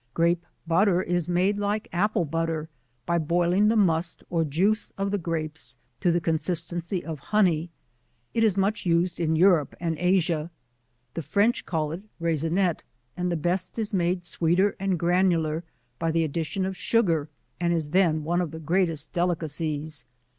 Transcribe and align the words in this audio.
Grape 0.15 0.43
Butter 0.65 1.03
is 1.03 1.27
made 1.27 1.59
like 1.59 1.87
Apple 1.91 2.25
Butter, 2.25 2.69
by 3.05 3.19
boiling 3.19 3.67
the 3.67 3.75
Must 3.75 4.23
or 4.31 4.43
juice 4.43 4.89
of 4.97 5.11
the 5.11 5.19
Grapes 5.19 5.77
to 5.99 6.11
the 6.11 6.19
consistence 6.19 6.91
of 6.91 7.19
honey; 7.19 7.69
it 8.33 8.43
is 8.43 8.57
much 8.57 8.83
used 8.83 9.19
in 9.19 9.35
Europe 9.35 9.75
and 9.79 9.95
Asia, 9.99 10.49
the 11.13 11.21
French 11.21 11.67
call 11.67 11.93
\i 11.93 11.99
Raisinet; 12.19 12.79
the 13.15 13.35
best 13.37 13.77
is 13.77 13.93
made 13.93 14.23
sweeter 14.23 14.75
and 14.79 14.97
granular 14.97 15.63
by 15.99 16.09
the 16.09 16.23
addition 16.23 16.65
of 16.65 16.75
sugar, 16.75 17.29
and 17.59 17.71
is 17.71 17.91
then 17.91 18.23
one 18.23 18.41
of 18.41 18.49
the 18.49 18.57
greatest 18.59 19.13
delicacies. 19.13 20.05